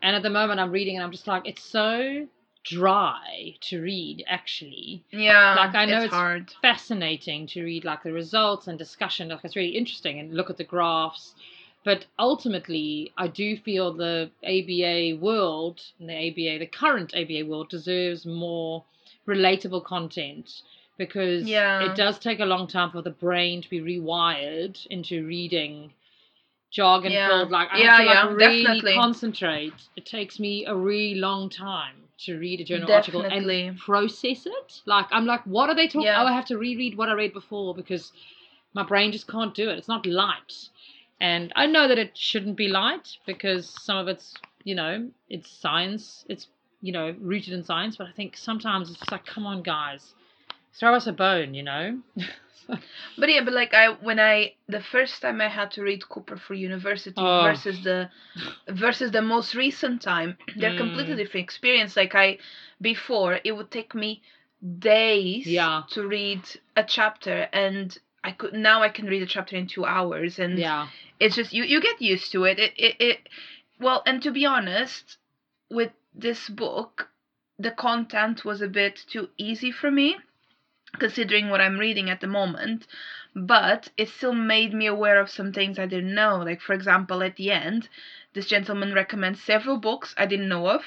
And 0.03 0.17
at 0.17 0.23
the 0.23 0.31
moment, 0.31 0.59
I'm 0.61 0.71
reading, 0.71 0.97
and 0.97 1.05
I'm 1.05 1.13
just 1.13 1.27
like, 1.27 1.43
it's 1.47 1.63
so 1.63 2.27
dry 2.65 3.55
to 3.61 3.81
read. 3.83 4.25
Actually, 4.27 5.03
yeah 5.11 5.55
Like, 5.55 5.75
I 5.75 5.85
know 5.85 5.97
it's, 5.97 6.05
it's- 6.07 6.13
hard 6.13 6.51
fascinating 6.63 7.47
to 7.49 7.63
read 7.65 7.85
like 7.85 8.03
the 8.03 8.13
results 8.13 8.67
and 8.67 8.79
discussion. 8.79 9.29
Like 9.29 9.41
it's 9.45 9.57
really 9.57 9.77
interesting 9.77 10.19
and 10.19 10.35
look 10.35 10.51
at 10.51 10.57
the 10.57 10.65
graphs. 10.65 11.35
But 11.85 12.07
ultimately, 12.19 13.13
I 13.19 13.29
do 13.29 13.59
feel 13.59 13.93
the 13.93 14.31
ABA 14.43 15.21
world, 15.23 15.83
and 16.01 16.09
the 16.09 16.15
ABA, 16.17 16.59
the 16.61 16.67
current 16.67 17.13
ABA 17.15 17.45
world, 17.47 17.69
deserves 17.69 18.25
more 18.25 18.83
relatable 19.29 19.85
content 19.85 20.63
because 20.97 21.45
Yeah. 21.47 21.91
it 21.91 21.95
does 21.97 22.19
take 22.19 22.41
a 22.41 22.47
long 22.47 22.67
time 22.69 22.91
for 22.91 23.03
the 23.03 23.11
brain 23.11 23.61
to 23.61 23.69
be 23.69 23.81
rewired 23.81 24.87
into 24.87 25.27
reading 25.27 25.93
jargon 26.71 27.13
filled. 27.13 27.51
Yeah. 27.51 27.57
Like 27.59 27.69
I 27.73 27.79
Yeah, 27.79 27.91
have 27.91 27.99
to 28.01 28.07
like 28.07 28.15
yeah, 28.15 28.29
really 28.47 28.63
definitely. 28.63 28.95
concentrate. 28.95 29.75
It 29.97 30.07
takes 30.07 30.39
me 30.41 30.65
a 30.65 30.75
really 30.75 31.17
long 31.17 31.51
time 31.51 31.97
to 32.27 32.39
read 32.39 32.61
a 32.61 32.65
journal 32.65 32.91
article 32.93 33.23
Definitely. 33.23 33.67
and 33.69 33.79
process 33.79 34.47
it. 34.47 34.83
Like 34.87 35.07
I'm 35.11 35.27
like, 35.27 35.45
what 35.45 35.69
are 35.69 35.75
they 35.75 35.87
talking? 35.87 36.03
Yeah. 36.03 36.23
Oh, 36.23 36.27
I 36.27 36.33
have 36.33 36.47
to 36.47 36.59
reread 36.59 36.97
what 36.97 37.09
I 37.09 37.13
read 37.13 37.33
before 37.33 37.75
because 37.75 38.13
my 38.75 38.83
brain 38.83 39.13
just 39.13 39.29
can't 39.29 39.55
do 39.55 39.71
it. 39.71 39.79
It's 39.79 39.89
not 39.89 40.05
light. 40.07 40.69
And 41.21 41.53
I 41.57 41.67
know 41.67 41.89
that 41.89 41.99
it 41.99 42.17
shouldn't 42.17 42.57
be 42.57 42.69
light 42.69 43.17
because 43.25 43.69
some 43.83 43.97
of 43.97 44.09
it's, 44.09 44.35
you 44.65 44.75
know, 44.75 45.09
it's 45.31 45.51
science. 45.51 46.25
It's, 46.29 46.49
you 46.83 46.93
know, 46.93 47.15
rooted 47.21 47.55
in 47.55 47.65
science. 47.65 47.97
But 47.97 48.09
I 48.09 48.13
think 48.13 48.37
sometimes 48.37 48.91
it's 48.91 48.99
just 48.99 49.13
like, 49.13 49.25
come 49.25 49.47
on, 49.47 49.63
guys, 49.63 50.15
throw 50.79 50.95
us 50.95 51.07
a 51.07 51.13
bone, 51.13 51.55
you 51.55 51.63
know? 51.63 52.01
But 53.19 53.29
yeah, 53.31 53.43
but 53.45 53.55
like 53.55 53.75
I 53.75 53.89
when 53.91 54.19
I 54.21 54.55
the 54.69 54.81
first 54.81 55.21
time 55.23 55.41
I 55.41 55.49
had 55.49 55.71
to 55.73 55.83
read 55.83 56.09
Cooper 56.09 56.37
for 56.37 56.55
university 56.55 57.21
Oh. 57.21 57.43
versus 57.43 57.83
the 57.85 58.09
versus 58.69 59.11
the 59.11 59.23
most 59.23 59.55
recent 59.55 60.03
time, 60.03 60.37
they're 60.57 60.75
completely 60.77 61.15
Mm. 61.15 61.19
different 61.19 61.45
experience. 61.45 61.97
Like 61.97 62.15
I 62.15 62.39
before 62.81 63.41
it 63.45 63.53
would 63.53 63.71
take 63.71 63.95
me 63.95 64.23
days 64.79 65.47
Yeah. 65.47 65.83
to 65.91 66.07
read 66.07 66.43
a 66.77 66.85
chapter 66.85 67.49
and 67.53 67.97
I 68.23 68.33
could 68.33 68.55
now 68.55 68.83
I 68.83 68.89
can 68.89 69.07
read 69.07 69.23
a 69.23 69.27
chapter 69.27 69.57
in 69.57 69.67
two 69.67 69.85
hours 69.85 70.39
and 70.39 70.59
yeah. 70.59 70.89
it's 71.21 71.37
just 71.37 71.53
you 71.53 71.65
you 71.65 71.81
get 71.81 72.01
used 72.01 72.33
to 72.33 72.45
it. 72.45 72.59
It 72.59 72.73
it, 72.77 72.97
it 73.01 73.29
well 73.79 74.03
and 74.07 74.23
to 74.23 74.31
be 74.31 74.47
honest, 74.47 75.19
with 75.71 75.93
this 76.15 76.49
book, 76.49 77.09
the 77.59 77.71
content 77.71 78.45
was 78.45 78.63
a 78.63 78.69
bit 78.69 79.05
too 79.09 79.29
easy 79.37 79.71
for 79.71 79.91
me, 79.91 80.17
considering 80.99 81.49
what 81.49 81.61
I'm 81.61 81.79
reading 81.79 82.11
at 82.11 82.21
the 82.21 82.27
moment. 82.27 82.87
But 83.35 83.91
it 83.97 84.09
still 84.09 84.33
made 84.33 84.73
me 84.73 84.87
aware 84.87 85.21
of 85.21 85.31
some 85.31 85.53
things 85.53 85.79
I 85.79 85.87
didn't 85.87 86.15
know. 86.15 86.39
Like, 86.39 86.61
for 86.61 86.73
example, 86.73 87.23
at 87.23 87.37
the 87.37 87.51
end, 87.51 87.89
this 88.33 88.47
gentleman 88.47 88.95
recommends 88.95 89.43
several 89.43 89.77
books 89.77 90.15
I 90.17 90.27
didn't 90.27 90.49
know 90.49 90.69
of 90.69 90.83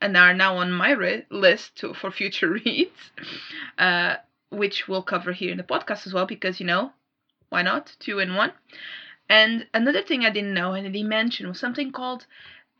and 0.00 0.16
are 0.16 0.34
now 0.34 0.56
on 0.56 0.72
my 0.72 0.90
re- 0.90 1.26
list 1.30 1.76
to, 1.76 1.94
for 1.94 2.10
future 2.10 2.50
reads, 2.64 3.12
uh, 3.78 4.16
which 4.50 4.88
we'll 4.88 5.02
cover 5.02 5.32
here 5.32 5.52
in 5.52 5.58
the 5.58 5.62
podcast 5.62 6.06
as 6.06 6.12
well, 6.12 6.26
because, 6.26 6.58
you 6.58 6.66
know, 6.66 6.92
why 7.48 7.62
not? 7.62 7.94
Two 8.00 8.18
in 8.18 8.34
one. 8.34 8.52
And 9.28 9.66
another 9.72 10.02
thing 10.02 10.24
I 10.24 10.30
didn't 10.30 10.54
know 10.54 10.74
and 10.74 10.94
he 10.94 11.02
mentioned 11.02 11.48
was 11.48 11.60
something 11.60 11.92
called 11.92 12.26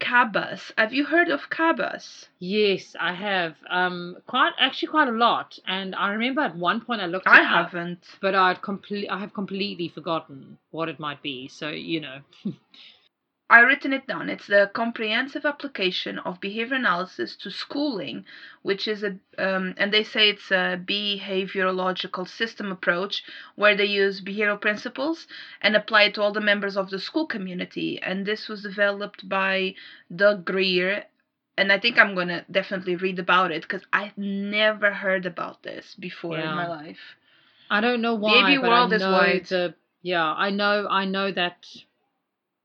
CABAS. 0.03 0.73
Have 0.77 0.93
you 0.93 1.05
heard 1.05 1.29
of 1.31 1.49
CABAS? 1.51 2.27
Yes, 2.39 2.97
I 2.99 3.15
have. 3.15 3.55
Um, 3.71 4.17
quite 4.27 4.53
actually 4.59 4.89
quite 4.89 5.09
a 5.09 5.13
lot. 5.13 5.59
And 5.67 5.95
I 5.95 6.11
remember 6.11 6.41
at 6.43 6.57
one 6.57 6.81
point 6.81 7.01
I 7.01 7.07
looked. 7.07 7.27
It 7.27 7.33
I 7.33 7.41
up, 7.43 7.71
haven't. 7.71 8.07
but 8.21 8.35
I'd 8.35 8.63
complete. 8.63 9.09
I 9.09 9.19
have 9.19 9.33
completely 9.35 9.89
forgotten 9.89 10.59
what 10.71 10.89
it 10.89 10.99
might 10.99 11.23
be. 11.23 11.49
So 11.49 11.69
you 11.71 12.01
know. 12.01 12.19
I 13.53 13.61
written 13.61 13.93
it 13.93 14.07
down. 14.07 14.31
It's 14.31 14.47
the 14.47 14.71
comprehensive 14.73 15.45
application 15.45 16.19
of 16.21 16.41
behavior 16.41 16.77
analysis 16.77 17.37
to 17.37 17.51
schooling, 17.51 18.25
which 18.63 18.89
is 18.89 19.03
a 19.03 19.19
um, 19.37 19.75
and 19.77 19.93
they 19.93 20.05
say 20.05 20.31
it's 20.31 20.51
a 20.51 20.81
behaviorological 20.83 22.27
system 22.27 22.73
approach 22.73 23.23
where 23.57 23.77
they 23.77 23.85
use 23.85 24.23
behavioral 24.23 24.59
principles 24.59 25.27
and 25.61 25.77
apply 25.77 26.05
it 26.05 26.15
to 26.15 26.23
all 26.23 26.33
the 26.33 26.41
members 26.41 26.79
of 26.79 26.89
the 26.89 26.99
school 26.99 27.27
community. 27.27 28.01
And 28.01 28.25
this 28.25 28.49
was 28.49 28.63
developed 28.63 29.29
by 29.29 29.75
Doug 30.17 30.47
Greer. 30.47 31.05
And 31.59 31.71
I 31.71 31.79
think 31.79 31.99
I'm 31.99 32.15
gonna 32.15 32.47
definitely 32.51 32.97
read 32.97 33.19
about 33.19 33.53
it 33.53 33.61
because 33.61 33.85
I've 33.93 34.17
never 34.17 34.95
heard 34.95 35.27
about 35.27 35.63
this 35.63 35.95
before 36.01 36.39
in 36.39 36.47
my 36.47 36.69
life. 36.69 37.17
I 37.69 37.83
don't 37.83 38.01
know 38.01 38.15
why. 38.15 38.49
Baby 38.49 38.63
but 38.63 38.71
world 38.71 38.93
I 38.95 38.97
is 38.97 39.03
wide. 39.03 39.47
The, 39.51 39.75
yeah, 40.01 40.25
I 40.25 40.49
know. 40.49 40.89
I 40.89 41.05
know 41.05 41.31
that. 41.33 41.67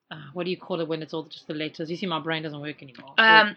Uh, 0.10 0.16
what 0.34 0.46
do 0.46 0.52
you 0.52 0.58
call 0.58 0.80
it 0.80 0.88
when 0.88 1.02
it's 1.02 1.14
all 1.14 1.24
just 1.24 1.48
the 1.48 1.54
letters? 1.54 1.90
You 1.92 1.98
see, 1.98 2.06
my 2.06 2.20
brain 2.20 2.44
doesn't 2.44 2.62
work 2.62 2.82
anymore. 2.82 3.14
Um, 3.18 3.56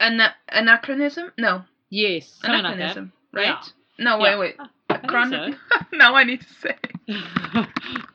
an 0.00 0.20
anachronism? 0.48 1.30
No, 1.38 1.62
yes, 1.90 2.26
something 2.40 2.62
like 2.62 2.74
anachronism, 2.74 3.12
right? 3.32 3.46
Yeah. 3.46 3.60
No, 3.98 4.18
wait, 4.18 4.38
wait. 4.38 4.56
I 4.88 4.96
think 4.96 5.08
Chron- 5.08 5.56
now 5.92 6.14
I 6.16 6.24
need 6.24 6.40
to 6.40 6.54
say. 6.54 6.76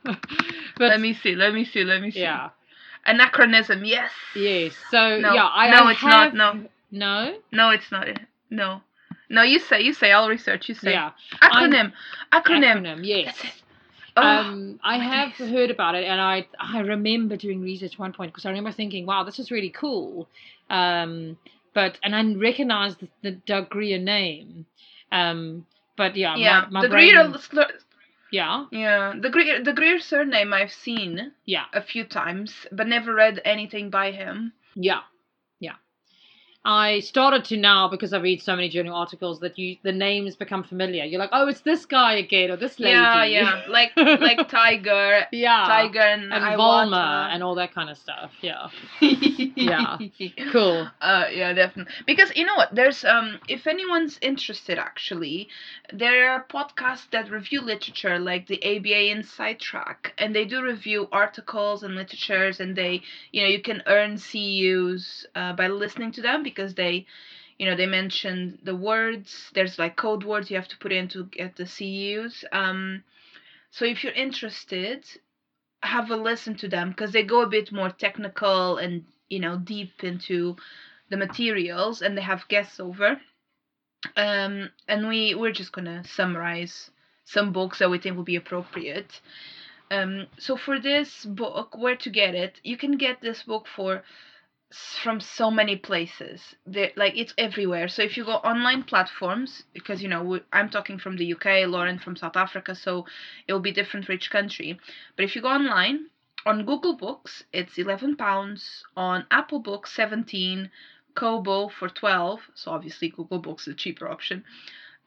but 0.03 0.89
let 0.89 0.99
me 0.99 1.13
see. 1.13 1.35
Let 1.35 1.53
me 1.53 1.63
see. 1.65 1.83
Let 1.83 2.01
me 2.01 2.11
see. 2.11 2.21
yeah, 2.21 2.49
Anachronism. 3.05 3.85
Yes. 3.85 4.11
yes. 4.35 4.73
So 4.91 5.19
No, 5.19 5.33
yeah, 5.33 5.47
I 5.47 5.69
no, 5.69 5.85
I 5.85 5.91
it's 5.91 6.03
not, 6.03 6.33
no. 6.35 6.65
no, 6.91 7.37
No, 7.51 7.69
it's 7.69 7.91
not. 7.91 8.07
No. 8.49 8.81
No, 9.29 9.43
you 9.43 9.59
say. 9.59 9.81
You 9.81 9.93
say. 9.93 10.11
I'll 10.11 10.29
research. 10.29 10.67
You 10.69 10.75
say. 10.75 10.91
yeah, 10.91 11.11
Acronym. 11.41 11.93
Acronym. 12.33 12.81
acronym. 12.81 12.99
Yes. 13.03 13.35
Oh, 14.17 14.21
um, 14.21 14.79
I 14.83 14.97
have 14.97 15.33
heard 15.33 15.71
about 15.71 15.95
it, 15.95 16.05
and 16.05 16.19
I 16.19 16.47
I 16.59 16.79
remember 16.79 17.37
doing 17.37 17.61
research 17.61 17.93
at 17.93 17.99
one 17.99 18.13
point 18.13 18.31
because 18.31 18.45
I 18.45 18.49
remember 18.49 18.71
thinking, 18.71 19.05
"Wow, 19.05 19.23
this 19.23 19.39
is 19.39 19.51
really 19.51 19.69
cool." 19.69 20.27
Um, 20.69 21.37
but 21.73 21.97
and 22.03 22.15
I 22.15 22.33
recognized 22.33 22.99
the, 22.99 23.07
the 23.21 23.31
Doug 23.31 23.69
Greer 23.69 23.99
name. 23.99 24.65
Um, 25.11 25.65
but 25.95 26.15
yeah, 26.15 26.35
yeah. 26.35 26.65
my, 26.69 26.69
my 26.69 26.81
the 26.83 26.89
brain, 26.89 27.13
Greer. 27.13 27.37
slur- 27.39 27.79
yeah, 28.31 28.65
Yeah. 28.71 29.13
The 29.19 29.29
Greer. 29.29 29.63
The 29.63 29.73
Greer 29.73 29.99
surname 29.99 30.53
I've 30.53 30.71
seen 30.71 31.31
yeah, 31.45 31.65
a 31.73 31.81
few 31.81 32.03
times, 32.03 32.53
but 32.71 32.87
never 32.87 33.13
read 33.13 33.41
anything 33.45 33.89
by 33.89 34.11
him. 34.11 34.53
yeah. 34.75 35.01
I 36.67 36.99
started 36.99 37.45
to 37.45 37.55
now 37.55 37.87
because 37.87 38.11
I 38.11 38.19
read 38.19 38.41
so 38.41 38.53
many 38.53 38.67
journal 38.67 38.93
articles 38.93 39.39
that 39.39 39.57
you 39.57 39.77
the 39.83 39.93
names 39.93 40.35
become 40.35 40.63
familiar. 40.63 41.05
You're 41.05 41.21
like, 41.21 41.29
oh, 41.31 41.47
it's 41.47 41.61
this 41.61 41.85
guy 41.85 42.15
again 42.15 42.51
or 42.51 42.57
this 42.57 42.77
lady. 42.77 42.91
Yeah. 42.91 43.23
Yeah. 43.23 43.61
Like 43.69 43.91
like 43.95 44.49
Tiger. 44.49 45.25
yeah, 45.31 45.63
Tiger 45.65 46.01
and, 46.01 46.33
and. 46.33 46.43
Vollmer 46.59 47.29
and 47.33 47.41
all 47.41 47.55
that 47.55 47.73
kind 47.73 47.89
of 47.89 47.97
stuff. 47.97 48.31
Yeah, 48.41 48.67
Yeah. 48.99 49.97
cool. 50.51 50.89
Uh, 50.99 51.25
yeah, 51.31 51.53
definitely. 51.53 51.93
Because 52.05 52.35
you 52.35 52.45
know 52.45 52.55
what? 52.55 52.75
There's 52.75 53.05
um, 53.05 53.39
if 53.47 53.65
anyone's 53.65 54.19
interested, 54.21 54.77
actually, 54.77 55.47
there 55.93 56.29
are 56.31 56.43
podcasts 56.49 57.09
that 57.11 57.31
review 57.31 57.61
literature, 57.61 58.19
like 58.19 58.47
the 58.47 58.59
ABA 58.61 59.11
Inside 59.11 59.59
Track, 59.61 60.13
and 60.17 60.35
they 60.35 60.43
do 60.43 60.61
review 60.61 61.07
articles 61.13 61.83
and 61.83 61.95
literatures, 61.95 62.59
and 62.59 62.75
they, 62.75 63.03
you 63.31 63.41
know, 63.43 63.47
you 63.47 63.61
can 63.61 63.81
earn 63.87 64.17
CUs 64.17 65.25
uh, 65.33 65.53
by 65.53 65.67
listening 65.69 66.11
to 66.11 66.21
them 66.21 66.43
because 66.43 66.56
they, 66.65 67.05
you 67.57 67.65
know, 67.65 67.75
they 67.75 67.85
mention 67.85 68.59
the 68.63 68.75
words. 68.75 69.51
There's 69.53 69.79
like 69.79 69.95
code 69.95 70.23
words 70.23 70.49
you 70.49 70.57
have 70.57 70.67
to 70.69 70.77
put 70.77 70.91
in 70.91 71.07
to 71.09 71.25
get 71.25 71.55
the 71.55 71.65
CUs. 71.65 72.45
Um, 72.51 73.03
so 73.71 73.85
if 73.85 74.03
you're 74.03 74.13
interested, 74.13 75.05
have 75.83 76.09
a 76.11 76.15
listen 76.15 76.55
to 76.55 76.67
them 76.67 76.89
because 76.89 77.11
they 77.11 77.23
go 77.23 77.41
a 77.41 77.47
bit 77.47 77.71
more 77.71 77.89
technical 77.89 78.77
and 78.77 79.05
you 79.29 79.39
know 79.39 79.57
deep 79.57 80.03
into 80.03 80.55
the 81.09 81.17
materials 81.17 82.01
and 82.01 82.17
they 82.17 82.21
have 82.21 82.47
guests 82.47 82.79
over 82.79 83.19
um 84.15 84.69
and 84.87 85.07
we 85.07 85.35
we're 85.35 85.51
just 85.51 85.71
gonna 85.71 86.03
summarize 86.05 86.89
some 87.25 87.51
books 87.51 87.79
that 87.79 87.89
we 87.89 87.99
think 87.99 88.15
will 88.15 88.23
be 88.23 88.35
appropriate 88.35 89.21
um 89.91 90.27
so 90.37 90.57
for 90.57 90.79
this 90.79 91.25
book 91.25 91.77
where 91.77 91.95
to 91.95 92.09
get 92.09 92.35
it 92.35 92.59
you 92.63 92.77
can 92.77 92.97
get 92.97 93.21
this 93.21 93.43
book 93.43 93.67
for 93.75 94.03
from 95.01 95.21
so 95.21 95.49
many 95.49 95.77
places 95.77 96.55
they 96.65 96.91
like 96.97 97.13
it's 97.15 97.33
everywhere 97.37 97.87
so 97.87 98.01
if 98.01 98.17
you 98.17 98.25
go 98.25 98.33
online 98.33 98.83
platforms 98.83 99.63
because 99.73 100.03
you 100.03 100.09
know 100.09 100.21
we, 100.21 100.41
i'm 100.51 100.69
talking 100.69 100.99
from 100.99 101.15
the 101.15 101.33
uk 101.33 101.45
lauren 101.45 101.97
from 101.97 102.17
south 102.17 102.35
africa 102.35 102.75
so 102.75 103.05
it 103.47 103.53
will 103.53 103.61
be 103.61 103.71
different 103.71 104.05
for 104.05 104.11
each 104.11 104.29
country 104.29 104.77
but 105.15 105.23
if 105.23 105.35
you 105.35 105.41
go 105.41 105.47
online 105.47 106.07
on 106.45 106.63
Google 106.63 106.95
Books, 106.95 107.43
it's 107.51 107.77
11 107.77 108.15
pounds. 108.15 108.85
On 108.95 109.25
Apple 109.29 109.59
Books, 109.59 109.91
17. 109.91 110.71
Kobo 111.17 111.67
for 111.67 111.89
12. 111.89 112.39
So 112.53 112.71
obviously 112.71 113.09
Google 113.09 113.39
Books 113.39 113.67
is 113.67 113.73
a 113.73 113.75
cheaper 113.75 114.07
option. 114.07 114.45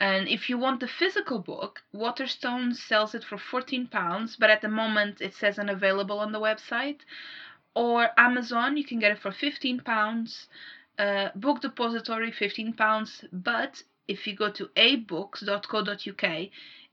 And 0.00 0.28
if 0.28 0.50
you 0.50 0.58
want 0.58 0.80
the 0.80 0.88
physical 0.88 1.38
book, 1.38 1.82
Waterstone 1.92 2.74
sells 2.74 3.14
it 3.14 3.22
for 3.22 3.38
14 3.38 3.86
pounds, 3.86 4.34
but 4.34 4.50
at 4.50 4.60
the 4.60 4.68
moment 4.68 5.20
it 5.20 5.34
says 5.34 5.58
unavailable 5.58 6.18
on 6.18 6.32
the 6.32 6.40
website. 6.40 7.00
Or 7.74 8.10
Amazon, 8.16 8.76
you 8.76 8.84
can 8.84 8.98
get 8.98 9.12
it 9.12 9.18
for 9.18 9.32
15 9.32 9.80
pounds. 9.80 10.48
Uh, 10.98 11.28
Book 11.34 11.60
Depository, 11.60 12.32
15 12.32 12.74
pounds. 12.74 13.24
But 13.32 13.82
if 14.08 14.26
you 14.26 14.34
go 14.34 14.50
to 14.50 14.66
abebooks.co.uk, 14.76 16.48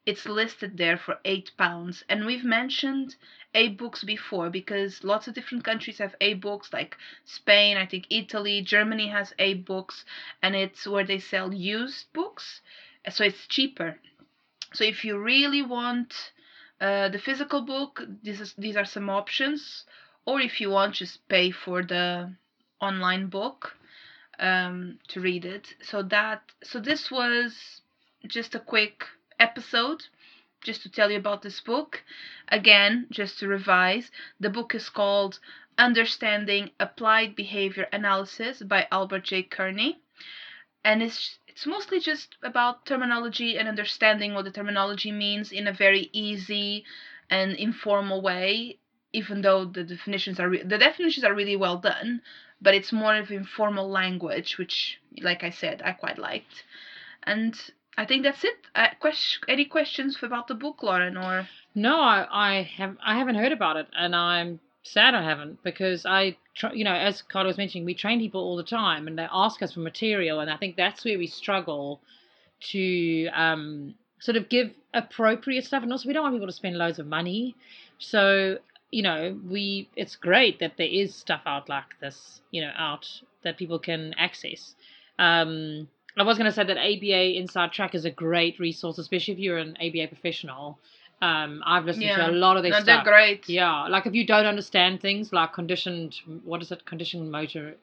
it's 0.06 0.26
listed 0.26 0.78
there 0.78 0.98
for 0.98 1.20
8 1.26 1.52
pounds. 1.58 2.04
And 2.08 2.26
we've 2.26 2.46
mentioned 2.46 3.16
AbeBooks 3.54 4.06
before 4.06 4.50
because 4.50 5.04
lots 5.04 5.28
of 5.28 5.34
different 5.34 5.66
countries 5.66 5.98
have 5.98 6.16
AbeBooks 6.22 6.72
like 6.72 6.96
Spain, 7.26 7.76
I 7.76 7.86
think 7.86 8.06
Italy, 8.10 8.62
Germany 8.62 9.08
has 9.08 9.34
AbeBooks 9.38 10.06
and 10.42 10.56
it's 10.56 10.88
where 10.88 11.06
they 11.06 11.20
sell 11.20 11.54
used 11.54 12.06
books 12.14 12.62
so 13.10 13.24
it's 13.24 13.48
cheaper. 13.48 13.98
So 14.74 14.84
if 14.84 15.06
you 15.06 15.18
really 15.18 15.62
want 15.62 16.14
uh, 16.82 17.10
the 17.10 17.20
physical 17.20 17.62
book, 17.62 18.04
this 18.24 18.40
is, 18.40 18.54
these 18.58 18.76
are 18.76 18.86
some 18.86 19.10
options 19.10 19.86
or 20.28 20.42
if 20.42 20.60
you 20.60 20.70
want 20.70 20.96
just 20.96 21.26
pay 21.30 21.50
for 21.50 21.82
the 21.82 22.30
online 22.82 23.28
book 23.28 23.78
um, 24.40 25.00
to 25.08 25.22
read 25.22 25.46
it. 25.46 25.74
So 25.82 26.04
that 26.04 26.42
so 26.64 26.80
this 26.80 27.10
was 27.10 27.82
just 28.28 28.54
a 28.54 28.60
quick 28.60 29.06
episode 29.40 30.04
just 30.62 30.84
to 30.84 30.90
tell 30.90 31.10
you 31.10 31.18
about 31.18 31.42
this 31.42 31.62
book. 31.62 32.04
Again, 32.50 33.08
just 33.10 33.40
to 33.40 33.48
revise, 33.48 34.12
the 34.40 34.50
book 34.50 34.76
is 34.76 34.90
called 34.90 35.40
Understanding 35.78 36.72
Applied 36.80 37.36
Behavior 37.36 37.88
Analysis 37.94 38.62
by 38.62 38.88
Albert 38.92 39.24
J. 39.24 39.44
Kearney. 39.44 40.00
And 40.84 41.02
it's 41.02 41.40
it's 41.48 41.66
mostly 41.66 42.00
just 42.00 42.36
about 42.44 42.86
terminology 42.86 43.58
and 43.58 43.68
understanding 43.68 44.34
what 44.34 44.44
the 44.44 44.52
terminology 44.52 45.12
means 45.12 45.52
in 45.52 45.68
a 45.68 45.74
very 45.74 46.10
easy 46.12 46.84
and 47.30 47.54
informal 47.54 48.22
way, 48.22 48.78
even 49.20 49.42
though 49.42 49.66
the 49.66 49.84
definitions 49.84 50.40
are 50.40 50.50
re- 50.50 50.64
the 50.74 50.78
definitions 50.78 51.24
are 51.24 51.34
really 51.34 51.56
well 51.56 51.78
done, 51.78 52.22
but 52.62 52.76
it's 52.76 52.92
more 52.92 53.16
of 53.16 53.32
informal 53.32 53.90
language, 53.90 54.58
which 54.58 55.00
like 55.22 55.44
I 55.44 55.50
said, 55.50 55.82
I 55.84 55.92
quite 55.94 56.18
liked. 56.18 56.64
And 57.24 57.54
I 57.98 58.06
think 58.06 58.24
that's 58.24 58.44
it. 58.44 58.58
Uh, 58.76 58.88
any 59.48 59.66
questions 59.66 60.18
about 60.22 60.48
the 60.48 60.54
book, 60.54 60.84
Lauren? 60.84 61.18
Or 61.18 61.48
No, 61.74 62.00
I, 62.00 62.28
I 62.32 62.62
have 62.78 62.96
I 63.04 63.18
haven't 63.18 63.36
heard 63.36 63.52
about 63.52 63.78
it, 63.78 63.88
and 63.94 64.16
I'm 64.16 64.60
sad 64.84 65.16
I 65.16 65.24
haven't 65.24 65.64
because 65.64 66.06
I, 66.06 66.38
you 66.74 66.84
know, 66.84 66.94
as 66.94 67.22
Carla 67.22 67.48
was 67.48 67.58
mentioning, 67.58 67.86
we 67.86 67.96
train 67.96 68.20
people 68.20 68.42
all 68.42 68.56
the 68.56 68.64
time, 68.82 69.08
and 69.08 69.18
they 69.18 69.28
ask 69.32 69.62
us 69.64 69.74
for 69.74 69.80
material, 69.80 70.40
and 70.40 70.50
I 70.50 70.58
think 70.58 70.76
that's 70.76 71.04
where 71.04 71.18
we 71.18 71.28
struggle 71.28 72.00
to 72.72 73.28
um, 73.34 73.96
sort 74.20 74.38
of 74.38 74.48
give 74.48 74.72
appropriate 74.94 75.66
stuff, 75.66 75.84
and 75.84 75.92
also 75.92 76.08
we 76.08 76.14
don't 76.14 76.24
want 76.24 76.36
people 76.36 76.48
to 76.48 76.62
spend 76.62 76.78
loads 76.78 77.00
of 77.00 77.08
money, 77.08 77.56
so 77.98 78.60
you 78.92 79.04
know, 79.04 79.38
we 79.50 79.90
it's 79.96 80.16
great 80.16 80.60
that 80.60 80.78
there 80.78 80.88
is 80.88 81.14
stuff 81.16 81.42
out 81.46 81.70
like 81.70 82.00
this, 82.00 82.42
you 82.52 82.62
know, 82.62 82.72
out 82.78 83.08
that 83.44 83.58
people 83.58 83.80
can 83.80 84.14
access. 84.18 84.76
Um, 85.20 85.88
I 86.18 86.24
was 86.24 86.38
going 86.38 86.50
to 86.50 86.52
say 86.52 86.64
that 86.64 86.78
ABA 86.78 87.38
Inside 87.38 87.72
Track 87.72 87.94
is 87.94 88.06
a 88.06 88.10
great 88.10 88.60
resource, 88.60 88.98
especially 88.98 89.34
if 89.36 89.40
you're 89.40 89.58
an 89.60 89.78
ABA 89.80 90.08
professional. 90.08 90.80
Um, 91.22 91.62
I've 91.66 91.86
listened 91.86 92.06
Yeah. 92.06 92.16
to 92.28 92.30
a 92.30 92.32
lot 92.32 92.58
of 92.58 92.64
their 92.64 92.72
No, 92.72 92.80
stuff. 92.80 93.04
they're 93.04 93.14
great. 93.14 93.50
Yeah, 93.50 93.88
like 93.88 94.06
if 94.06 94.14
you 94.14 94.26
don't 94.26 94.46
understand 94.46 95.02
things 95.02 95.34
like 95.34 95.54
conditioned, 95.54 96.16
what 96.44 96.62
is 96.62 96.72
it? 96.72 96.86
Conditioned 96.86 97.32
motor, 97.32 97.76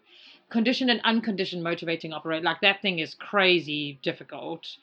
conditioned 0.50 0.90
and 0.90 1.00
unconditioned 1.04 1.62
motivating 1.62 2.12
operate. 2.12 2.42
Like 2.42 2.61
that 2.61 2.80
thing 2.82 2.99
is 3.00 3.14
crazy 3.14 3.99
difficult. 4.02 4.76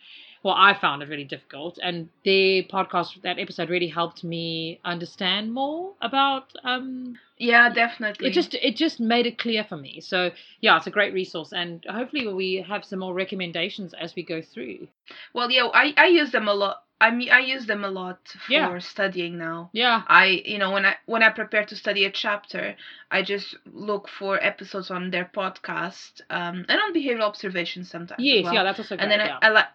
Well, 0.44 0.56
I 0.58 0.74
found 0.74 1.04
it 1.04 1.10
really 1.10 1.24
difficult, 1.24 1.78
and 1.84 2.10
their 2.26 2.64
podcast, 2.64 3.22
that 3.22 3.38
episode, 3.38 3.70
really 3.70 3.88
helped 3.90 4.24
me 4.24 4.80
understand 4.84 5.54
more 5.54 5.94
about. 6.02 6.52
Um, 6.64 7.18
Yeah, 7.38 7.70
definitely. 7.70 8.28
it 8.28 8.34
just 8.34 8.54
it 8.56 8.76
just 8.76 9.00
made 9.00 9.26
it 9.28 9.38
clear 9.38 9.64
for 9.64 9.78
me. 9.78 10.00
So 10.02 10.32
yeah, 10.62 10.78
it's 10.78 10.88
a 10.88 10.92
great 10.92 11.14
resource, 11.14 11.54
and 11.54 11.86
hopefully 11.86 12.28
we 12.34 12.56
have 12.68 12.84
some 12.86 13.00
more 13.00 13.14
recommendations 13.14 13.94
as 13.94 14.16
we 14.16 14.24
go 14.24 14.42
through. 14.42 14.88
well, 15.34 15.50
yeah, 15.52 15.68
I 15.74 15.94
I 15.98 16.08
use 16.08 16.32
them 16.32 16.48
a 16.48 16.54
lot. 16.54 16.84
I 17.00 17.10
mean, 17.10 17.32
I 17.32 17.40
use 17.40 17.66
them 17.66 17.84
a 17.84 17.90
lot 17.90 18.20
for 18.46 18.52
Yeah. 18.54 18.78
studying 18.80 19.38
now. 19.40 19.70
Yeah, 19.74 20.04
I 20.08 20.42
you 20.46 20.58
know 20.60 20.72
when 20.72 20.86
I 20.86 20.96
when 21.08 21.24
I 21.24 21.30
prepare 21.30 21.66
to 21.66 21.76
study 21.76 22.06
a 22.06 22.12
chapter, 22.12 22.76
I 23.10 23.24
just 23.24 23.56
look 23.66 24.08
for 24.08 24.38
episodes 24.44 24.92
on 24.92 25.10
their 25.10 25.26
podcast 25.26 26.22
um, 26.30 26.66
and 26.70 26.80
on 26.80 26.94
behavioral 26.94 27.24
observation 27.34 27.84
sometimes. 27.86 28.20
as 28.20 28.26
yes, 28.26 28.44
well. 28.46 28.54
yeah, 28.54 28.64
that's 28.64 28.80
also 28.80 28.96
great. 28.98 29.04
and 29.04 29.12
then 29.12 29.20
yeah. 29.28 29.40
I, 29.42 29.48
I 29.48 29.50
like 29.50 29.66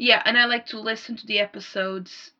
yeah, 0.00 0.22
and 0.24 0.38
I 0.38 0.46
like 0.46 0.66
to 0.66 0.80
listen 0.80 1.16
to 1.16 1.26
the 1.26 1.38
episodes, 1.40 2.32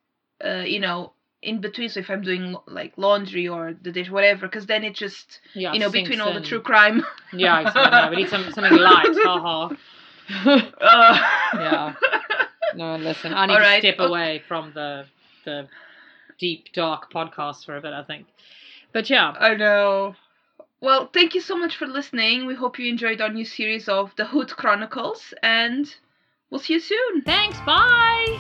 uh, 0.45 0.65
you 0.67 0.81
know, 0.81 1.13
in 1.43 1.61
between. 1.61 1.89
So 1.89 2.01
if 2.01 2.11
I'm 2.11 2.23
doing 2.23 2.57
like 2.67 2.95
laundry 2.97 3.49
or 3.49 3.75
the 3.81 3.93
dish, 3.93 4.11
whatever, 4.11 4.47
because 4.47 4.67
then 4.67 4.85
it 4.85 4.95
just 4.95 5.41
yeah, 5.55 5.73
you 5.73 5.79
know 5.81 5.91
between 5.91 6.21
all 6.21 6.33
the 6.35 6.41
true 6.41 6.61
crime. 6.61 7.05
Yeah, 7.33 7.61
exactly. 7.61 7.99
Yeah, 7.99 8.11
we 8.11 8.17
need 8.17 8.29
some 8.31 8.51
something 8.53 8.77
light. 8.79 9.17
Ha 9.25 9.41
ha. 9.41 9.77
uh, 10.81 11.59
Yeah. 11.61 11.95
No, 12.75 12.97
listen, 12.97 13.35
I 13.35 13.47
need 13.47 13.55
All 13.55 13.59
to 13.59 13.65
right, 13.65 13.81
step 13.83 13.97
okay. 13.99 14.05
away 14.07 14.43
from 14.49 14.73
the 14.75 15.07
the 15.45 15.69
deep 16.39 16.73
dark 16.73 17.13
podcast 17.13 17.65
for 17.65 17.77
a 17.77 17.81
bit. 17.81 17.93
I 17.93 18.03
think, 18.05 18.27
but 18.93 19.11
yeah, 19.11 19.31
I 19.39 19.55
know. 19.55 20.15
Well, 20.81 21.09
thank 21.13 21.35
you 21.35 21.41
so 21.41 21.57
much 21.57 21.77
for 21.77 21.87
listening. 21.87 22.47
We 22.47 22.55
hope 22.55 22.79
you 22.79 22.89
enjoyed 22.89 23.21
our 23.21 23.29
new 23.31 23.45
series 23.45 23.89
of 23.89 24.15
the 24.17 24.25
Hood 24.27 24.51
Chronicles, 24.51 25.35
and 25.43 25.95
we'll 26.51 26.61
see 26.61 26.75
you 26.75 26.81
soon. 26.81 27.23
thanks. 27.23 27.59
Bye. 27.61 28.39